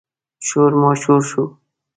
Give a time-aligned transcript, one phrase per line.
[0.47, 1.43] شور ماشور شو.